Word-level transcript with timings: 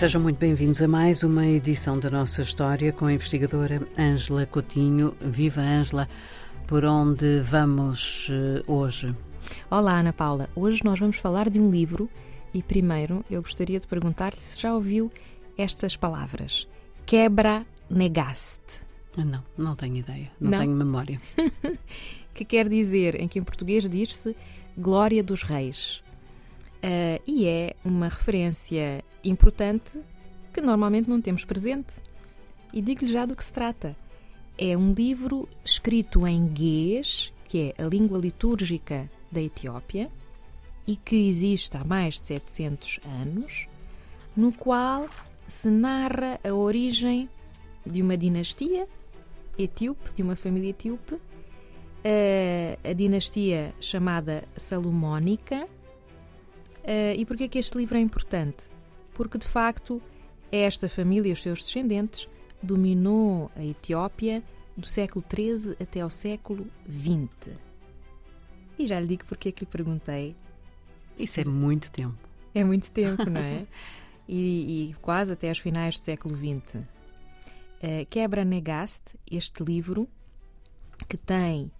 Sejam 0.00 0.18
muito 0.18 0.38
bem-vindos 0.38 0.80
a 0.80 0.88
mais 0.88 1.22
uma 1.22 1.46
edição 1.46 1.98
da 1.98 2.08
nossa 2.08 2.40
história 2.40 2.90
com 2.90 3.04
a 3.04 3.12
investigadora 3.12 3.86
Ângela 3.98 4.46
Coutinho. 4.46 5.14
Viva 5.20 5.60
Ângela, 5.60 6.08
por 6.66 6.86
onde 6.86 7.40
vamos 7.40 8.26
uh, 8.30 8.64
hoje? 8.66 9.14
Olá, 9.70 9.98
Ana 9.98 10.14
Paula. 10.14 10.48
Hoje 10.56 10.80
nós 10.82 10.98
vamos 10.98 11.18
falar 11.18 11.50
de 11.50 11.60
um 11.60 11.70
livro 11.70 12.08
e 12.54 12.62
primeiro 12.62 13.22
eu 13.30 13.42
gostaria 13.42 13.78
de 13.78 13.86
perguntar-lhe 13.86 14.40
se 14.40 14.58
já 14.58 14.72
ouviu 14.72 15.12
estas 15.58 15.98
palavras: 15.98 16.66
quebra 17.04 17.66
negaste. 17.90 18.80
Não, 19.14 19.44
não 19.58 19.76
tenho 19.76 19.96
ideia, 19.96 20.32
não, 20.40 20.52
não? 20.52 20.58
tenho 20.60 20.72
memória. 20.72 21.20
que 22.32 22.46
quer 22.46 22.70
dizer, 22.70 23.20
em 23.20 23.28
que 23.28 23.38
em 23.38 23.44
português 23.44 23.86
diz-se 23.86 24.34
Glória 24.78 25.22
dos 25.22 25.42
Reis. 25.42 26.02
Uh, 26.82 27.22
e 27.26 27.46
é 27.46 27.74
uma 27.84 28.08
referência 28.08 29.04
importante 29.22 30.00
que 30.52 30.60
normalmente 30.60 31.08
não 31.08 31.20
temos 31.20 31.44
presente. 31.44 31.94
E 32.72 32.80
digo-lhe 32.80 33.12
já 33.12 33.26
do 33.26 33.36
que 33.36 33.44
se 33.44 33.52
trata. 33.52 33.96
É 34.56 34.76
um 34.76 34.92
livro 34.92 35.48
escrito 35.64 36.26
em 36.26 36.46
guês, 36.46 37.32
que 37.46 37.74
é 37.76 37.82
a 37.82 37.86
língua 37.86 38.18
litúrgica 38.18 39.10
da 39.30 39.40
Etiópia, 39.40 40.10
e 40.86 40.96
que 40.96 41.28
existe 41.28 41.76
há 41.76 41.84
mais 41.84 42.18
de 42.18 42.26
700 42.26 43.00
anos, 43.22 43.66
no 44.36 44.52
qual 44.52 45.08
se 45.46 45.68
narra 45.68 46.40
a 46.42 46.52
origem 46.52 47.28
de 47.84 48.02
uma 48.02 48.16
dinastia 48.16 48.88
etíope, 49.58 50.12
de 50.14 50.22
uma 50.22 50.36
família 50.36 50.70
etíope, 50.70 51.16
a, 52.04 52.88
a 52.88 52.92
dinastia 52.92 53.74
chamada 53.80 54.44
Salomónica, 54.56 55.68
Uh, 56.90 57.14
e 57.16 57.24
porquê 57.24 57.46
que 57.46 57.56
este 57.56 57.78
livro 57.78 57.96
é 57.96 58.00
importante? 58.00 58.64
Porque, 59.14 59.38
de 59.38 59.46
facto, 59.46 60.02
esta 60.50 60.88
família 60.88 61.30
e 61.30 61.32
os 61.32 61.40
seus 61.40 61.60
descendentes 61.60 62.28
dominou 62.60 63.48
a 63.54 63.64
Etiópia 63.64 64.42
do 64.76 64.88
século 64.88 65.24
XIII 65.24 65.76
até 65.80 66.00
ao 66.00 66.10
século 66.10 66.66
XX. 66.90 67.56
E 68.76 68.88
já 68.88 68.98
lhe 68.98 69.06
digo 69.06 69.24
porque 69.26 69.50
é 69.50 69.52
que 69.52 69.64
lhe 69.64 69.70
perguntei. 69.70 70.34
Isso 71.16 71.40
é 71.40 71.44
muito 71.44 71.92
tempo. 71.92 72.18
É 72.52 72.64
muito 72.64 72.90
tempo, 72.90 73.30
não 73.30 73.40
é? 73.40 73.66
e, 74.28 74.90
e, 74.90 74.94
quase 74.94 75.32
até 75.32 75.48
aos 75.48 75.58
finais 75.58 75.94
do 75.94 76.00
século 76.00 76.36
XX. 76.36 76.74
Uh, 76.74 78.04
Quebra 78.10 78.44
Negaste, 78.44 79.16
este 79.30 79.62
livro, 79.62 80.08
que 81.08 81.16
tem 81.16 81.70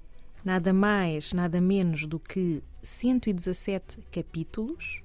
nada 0.45 0.73
mais, 0.73 1.33
nada 1.33 1.61
menos 1.61 2.07
do 2.07 2.21
que 2.21 2.63
117 2.83 3.99
capítulos. 4.11 5.01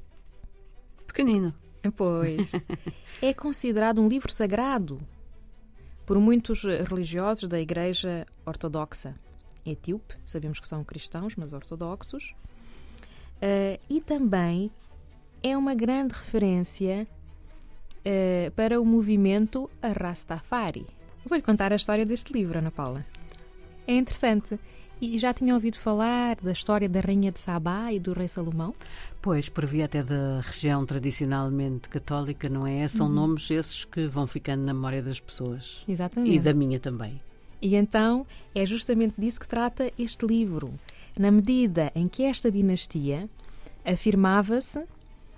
Pequenino. 1.15 1.53
Pois. 1.95 2.51
é 3.21 3.33
considerado 3.33 4.01
um 4.01 4.07
livro 4.09 4.29
sagrado 4.29 4.99
por 6.05 6.19
muitos 6.19 6.63
religiosos 6.63 7.47
da 7.47 7.59
Igreja 7.59 8.27
Ortodoxa 8.45 9.15
etíope, 9.65 10.15
sabemos 10.25 10.59
que 10.59 10.67
são 10.67 10.83
cristãos, 10.83 11.35
mas 11.35 11.53
ortodoxos, 11.53 12.35
uh, 13.37 13.79
e 13.89 14.01
também 14.01 14.69
é 15.41 15.57
uma 15.57 15.73
grande 15.73 16.13
referência 16.13 17.07
uh, 18.01 18.51
para 18.51 18.79
o 18.79 18.85
movimento 18.85 19.69
Rastafari. 19.81 20.85
Vou-lhe 21.25 21.41
contar 21.41 21.71
a 21.71 21.77
história 21.77 22.05
deste 22.05 22.31
livro, 22.31 22.59
Ana 22.59 22.71
Paula. 22.71 23.03
É 23.87 23.95
interessante. 23.95 24.59
E 25.01 25.17
já 25.17 25.33
tinha 25.33 25.53
ouvido 25.53 25.77
falar 25.77 26.37
da 26.41 26.51
história 26.51 26.87
da 26.87 27.01
Rainha 27.01 27.31
de 27.31 27.39
Sabá 27.39 27.91
e 27.91 27.99
do 27.99 28.13
Rei 28.13 28.27
Salomão? 28.27 28.73
Pois, 29.21 29.49
por 29.49 29.65
via 29.65 29.85
até 29.85 30.01
da 30.01 30.39
região 30.41 30.85
tradicionalmente 30.85 31.89
católica, 31.89 32.47
não 32.47 32.65
é? 32.65 32.87
São 32.87 33.07
uhum. 33.07 33.13
nomes 33.13 33.51
esses 33.51 33.83
que 33.83 34.07
vão 34.07 34.25
ficando 34.25 34.65
na 34.65 34.73
memória 34.73 35.01
das 35.01 35.19
pessoas. 35.19 35.83
Exatamente. 35.87 36.35
E 36.35 36.39
da 36.39 36.53
minha 36.53 36.79
também. 36.79 37.21
E 37.61 37.75
então 37.75 38.25
é 38.53 38.65
justamente 38.65 39.15
disso 39.17 39.39
que 39.39 39.47
trata 39.47 39.91
este 39.97 40.25
livro. 40.25 40.73
Na 41.17 41.31
medida 41.31 41.91
em 41.95 42.07
que 42.07 42.23
esta 42.23 42.51
dinastia 42.51 43.29
afirmava-se, 43.83 44.85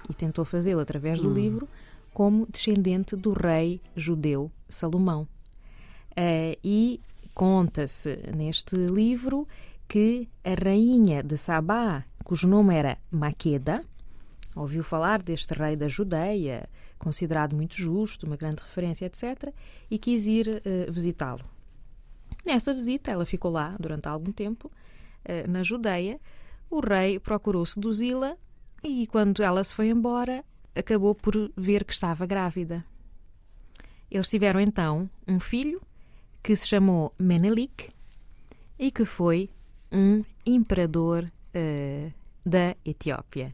e 0.09 0.13
tentou 0.13 0.45
fazê-lo 0.45 0.79
através 0.79 1.19
do 1.19 1.29
hum. 1.29 1.33
livro, 1.33 1.67
como 2.13 2.47
descendente 2.49 3.15
do 3.15 3.33
rei 3.33 3.81
judeu 3.95 4.51
Salomão. 4.69 5.27
Uh, 6.11 6.57
e 6.63 6.99
Conta-se 7.37 8.17
neste 8.35 8.75
livro 8.75 9.47
que 9.87 10.27
a 10.43 10.55
rainha 10.55 11.21
de 11.21 11.37
Sabá, 11.37 12.03
cujo 12.23 12.47
nome 12.47 12.73
era 12.73 12.97
Maqueda, 13.11 13.85
ouviu 14.55 14.83
falar 14.83 15.21
deste 15.21 15.53
rei 15.53 15.75
da 15.75 15.87
Judeia, 15.87 16.67
considerado 16.97 17.55
muito 17.55 17.75
justo, 17.75 18.25
uma 18.25 18.35
grande 18.35 18.63
referência, 18.63 19.05
etc., 19.05 19.53
e 19.87 19.99
quis 19.99 20.25
ir 20.25 20.47
uh, 20.47 20.91
visitá-lo. 20.91 21.43
Nessa 22.43 22.73
visita, 22.73 23.11
ela 23.11 23.23
ficou 23.23 23.51
lá 23.51 23.75
durante 23.79 24.07
algum 24.07 24.31
tempo, 24.31 24.71
uh, 25.29 25.47
na 25.47 25.61
Judeia. 25.61 26.19
O 26.71 26.79
rei 26.79 27.19
procurou 27.19 27.67
seduzi-la 27.67 28.35
e, 28.83 29.05
quando 29.05 29.43
ela 29.43 29.63
se 29.63 29.75
foi 29.75 29.89
embora, 29.89 30.43
acabou 30.75 31.13
por 31.13 31.51
ver 31.55 31.85
que 31.85 31.93
estava 31.93 32.25
grávida. 32.25 32.83
Eles 34.09 34.27
tiveram 34.27 34.59
então 34.59 35.07
um 35.27 35.39
filho 35.39 35.79
que 36.47 36.55
se 36.55 36.65
chamou 36.65 37.13
Menelik 37.19 37.89
e 38.79 38.89
que 38.89 39.03
foi 39.03 39.49
um 39.91 40.23
imperador 40.45 41.25
uh, 41.25 42.13
da 42.45 42.73
Etiópia. 42.85 43.53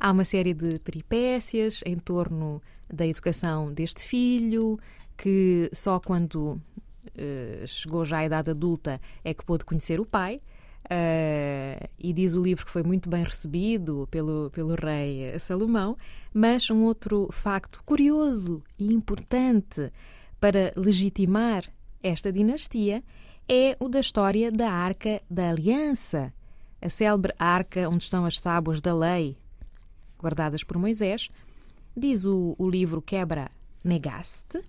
Há 0.00 0.10
uma 0.10 0.24
série 0.24 0.52
de 0.52 0.80
peripécias 0.80 1.82
em 1.86 1.96
torno 1.96 2.60
da 2.92 3.06
educação 3.06 3.72
deste 3.72 4.02
filho, 4.02 4.76
que 5.16 5.70
só 5.72 6.00
quando 6.00 6.54
uh, 6.56 7.66
chegou 7.68 8.04
já 8.04 8.18
à 8.18 8.24
idade 8.24 8.50
adulta 8.50 9.00
é 9.22 9.32
que 9.32 9.44
pôde 9.44 9.64
conhecer 9.64 10.00
o 10.00 10.04
pai. 10.04 10.40
Uh, 10.86 11.88
e 11.96 12.12
diz 12.12 12.34
o 12.34 12.42
livro 12.42 12.66
que 12.66 12.72
foi 12.72 12.82
muito 12.82 13.08
bem 13.08 13.22
recebido 13.22 14.08
pelo, 14.10 14.50
pelo 14.50 14.74
rei 14.74 15.38
Salomão, 15.38 15.96
mas 16.34 16.68
um 16.70 16.82
outro 16.82 17.28
facto 17.30 17.80
curioso 17.84 18.64
e 18.76 18.92
importante 18.92 19.92
para 20.40 20.72
legitimar 20.74 21.70
esta 22.02 22.32
dinastia 22.32 23.02
é 23.48 23.76
o 23.80 23.88
da 23.88 24.00
história 24.00 24.50
da 24.50 24.70
Arca 24.70 25.20
da 25.30 25.50
Aliança, 25.50 26.32
a 26.80 26.88
célebre 26.88 27.34
arca 27.38 27.88
onde 27.88 28.04
estão 28.04 28.24
as 28.24 28.40
tábuas 28.40 28.80
da 28.80 28.94
lei, 28.94 29.36
guardadas 30.18 30.64
por 30.64 30.78
Moisés. 30.78 31.28
Diz 31.96 32.24
o, 32.24 32.54
o 32.58 32.68
livro 32.68 33.02
Quebra 33.02 33.48
Negaste 33.84 34.62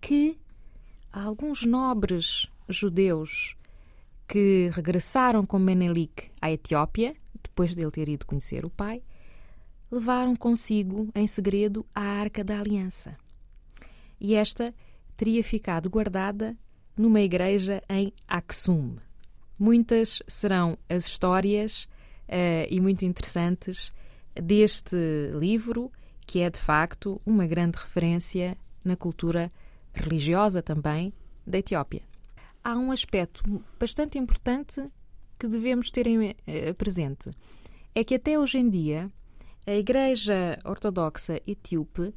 que 0.00 0.38
alguns 1.12 1.64
nobres 1.64 2.46
judeus 2.68 3.56
que 4.26 4.70
regressaram 4.72 5.44
com 5.46 5.58
Menelik 5.58 6.30
à 6.40 6.50
Etiópia, 6.50 7.14
depois 7.42 7.74
dele 7.74 7.90
ter 7.90 8.08
ido 8.08 8.26
conhecer 8.26 8.64
o 8.64 8.70
pai, 8.70 9.02
levaram 9.90 10.34
consigo 10.34 11.08
em 11.14 11.26
segredo 11.26 11.86
a 11.94 12.00
Arca 12.00 12.42
da 12.42 12.58
Aliança. 12.58 13.16
E 14.20 14.34
esta 14.34 14.74
teria 15.16 15.42
ficado 15.42 15.88
guardada 15.88 16.56
numa 16.96 17.20
igreja 17.20 17.82
em 17.88 18.12
Aksum. 18.28 18.96
Muitas 19.58 20.22
serão 20.26 20.76
as 20.88 21.06
histórias 21.06 21.84
uh, 22.28 22.66
e 22.68 22.80
muito 22.80 23.04
interessantes 23.04 23.92
deste 24.34 24.96
livro, 25.38 25.92
que 26.26 26.40
é 26.40 26.50
de 26.50 26.58
facto 26.58 27.20
uma 27.24 27.46
grande 27.46 27.78
referência 27.78 28.56
na 28.84 28.96
cultura 28.96 29.52
religiosa 29.92 30.62
também 30.62 31.12
da 31.46 31.58
Etiópia. 31.58 32.02
Há 32.62 32.76
um 32.76 32.90
aspecto 32.90 33.42
bastante 33.78 34.18
importante 34.18 34.82
que 35.38 35.46
devemos 35.46 35.90
ter 35.90 36.06
em, 36.06 36.30
uh, 36.30 36.74
presente. 36.76 37.30
É 37.94 38.02
que 38.02 38.14
até 38.14 38.38
hoje 38.38 38.58
em 38.58 38.68
dia 38.68 39.10
a 39.66 39.72
Igreja 39.72 40.58
Ortodoxa 40.64 41.40
Etíope 41.46 42.12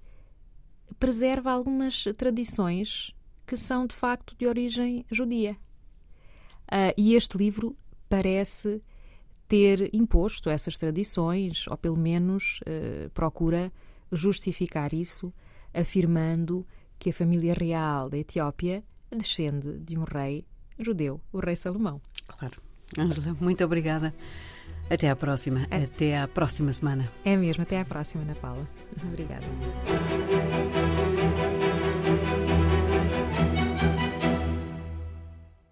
preserva 0.95 1.51
algumas 1.51 2.03
tradições 2.17 3.13
que 3.45 3.55
são 3.55 3.87
de 3.87 3.95
facto 3.95 4.35
de 4.37 4.45
origem 4.45 5.05
judia. 5.11 5.57
Uh, 6.65 6.91
e 6.97 7.15
este 7.15 7.37
livro 7.37 7.77
parece 8.09 8.81
ter 9.47 9.89
imposto 9.93 10.49
essas 10.49 10.77
tradições, 10.77 11.65
ou 11.67 11.77
pelo 11.77 11.97
menos 11.97 12.59
uh, 12.61 13.09
procura 13.11 13.71
justificar 14.11 14.93
isso, 14.93 15.33
afirmando 15.73 16.65
que 16.99 17.09
a 17.09 17.13
família 17.13 17.53
real 17.53 18.09
da 18.09 18.17
Etiópia 18.17 18.83
descende 19.09 19.79
de 19.79 19.97
um 19.97 20.03
rei 20.03 20.45
judeu, 20.77 21.21
o 21.31 21.39
rei 21.39 21.55
Salomão. 21.55 22.01
Claro. 22.27 22.61
Ângela, 22.97 23.35
muito 23.39 23.63
obrigada. 23.63 24.13
Até 24.89 25.09
à 25.09 25.15
próxima. 25.15 25.67
Até 25.69 26.17
à 26.17 26.27
próxima 26.27 26.71
semana. 26.71 27.11
É 27.25 27.35
mesmo, 27.35 27.63
até 27.63 27.79
à 27.79 27.85
próxima, 27.85 28.23
Ana 28.23 28.35
Paula. 28.35 28.67
Obrigada. 29.03 29.45